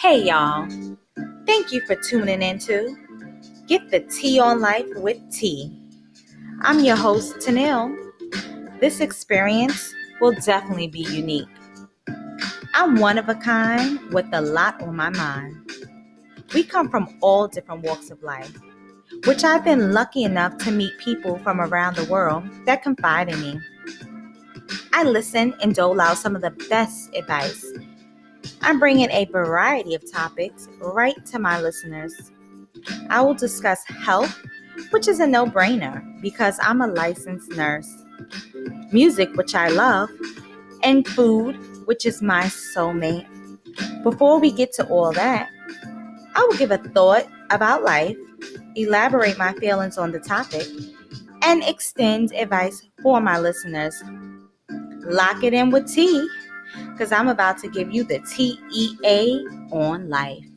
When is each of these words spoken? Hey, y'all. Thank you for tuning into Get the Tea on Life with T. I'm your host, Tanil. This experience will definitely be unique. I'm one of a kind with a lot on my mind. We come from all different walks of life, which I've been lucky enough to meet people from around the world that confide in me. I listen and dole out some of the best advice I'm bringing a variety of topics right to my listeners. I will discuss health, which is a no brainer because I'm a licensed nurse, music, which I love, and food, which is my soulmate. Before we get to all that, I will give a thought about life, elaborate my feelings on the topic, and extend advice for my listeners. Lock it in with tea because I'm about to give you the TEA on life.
Hey, 0.00 0.22
y'all. 0.22 0.66
Thank 1.44 1.72
you 1.72 1.82
for 1.86 1.94
tuning 1.94 2.40
into 2.40 2.96
Get 3.68 3.90
the 3.90 4.00
Tea 4.00 4.40
on 4.40 4.58
Life 4.58 4.86
with 4.96 5.18
T. 5.30 5.70
I'm 6.62 6.82
your 6.82 6.96
host, 6.96 7.36
Tanil. 7.36 7.94
This 8.80 9.00
experience 9.00 9.92
will 10.18 10.32
definitely 10.32 10.88
be 10.88 11.00
unique. 11.00 11.50
I'm 12.72 12.96
one 12.98 13.18
of 13.18 13.28
a 13.28 13.34
kind 13.34 14.00
with 14.10 14.24
a 14.32 14.40
lot 14.40 14.80
on 14.80 14.96
my 14.96 15.10
mind. 15.10 15.70
We 16.54 16.64
come 16.64 16.88
from 16.88 17.18
all 17.20 17.46
different 17.46 17.82
walks 17.82 18.10
of 18.10 18.22
life, 18.22 18.56
which 19.26 19.44
I've 19.44 19.64
been 19.64 19.92
lucky 19.92 20.24
enough 20.24 20.56
to 20.64 20.70
meet 20.70 20.96
people 20.96 21.36
from 21.40 21.60
around 21.60 21.96
the 21.96 22.06
world 22.06 22.44
that 22.64 22.82
confide 22.82 23.28
in 23.28 23.38
me. 23.38 23.60
I 24.94 25.04
listen 25.04 25.52
and 25.60 25.74
dole 25.74 26.00
out 26.00 26.16
some 26.16 26.34
of 26.34 26.40
the 26.40 26.52
best 26.70 27.14
advice 27.14 27.70
I'm 28.62 28.78
bringing 28.78 29.10
a 29.10 29.24
variety 29.26 29.94
of 29.94 30.10
topics 30.10 30.68
right 30.80 31.14
to 31.26 31.38
my 31.38 31.60
listeners. 31.60 32.14
I 33.08 33.20
will 33.20 33.34
discuss 33.34 33.82
health, 33.84 34.38
which 34.90 35.08
is 35.08 35.20
a 35.20 35.26
no 35.26 35.46
brainer 35.46 36.02
because 36.22 36.58
I'm 36.62 36.80
a 36.80 36.86
licensed 36.86 37.50
nurse, 37.52 37.90
music, 38.92 39.34
which 39.34 39.54
I 39.54 39.68
love, 39.68 40.08
and 40.82 41.06
food, 41.06 41.58
which 41.86 42.06
is 42.06 42.22
my 42.22 42.44
soulmate. 42.44 43.26
Before 44.02 44.38
we 44.38 44.50
get 44.50 44.72
to 44.74 44.86
all 44.88 45.12
that, 45.12 45.48
I 46.34 46.46
will 46.48 46.56
give 46.56 46.70
a 46.70 46.78
thought 46.78 47.26
about 47.50 47.82
life, 47.82 48.16
elaborate 48.76 49.38
my 49.38 49.52
feelings 49.54 49.98
on 49.98 50.12
the 50.12 50.20
topic, 50.20 50.66
and 51.42 51.62
extend 51.64 52.32
advice 52.32 52.88
for 53.02 53.20
my 53.20 53.38
listeners. 53.38 54.02
Lock 55.02 55.42
it 55.42 55.54
in 55.54 55.70
with 55.70 55.92
tea 55.92 56.28
because 57.00 57.12
I'm 57.12 57.28
about 57.28 57.56
to 57.60 57.68
give 57.68 57.90
you 57.90 58.04
the 58.04 58.18
TEA 58.18 59.42
on 59.72 60.10
life. 60.10 60.49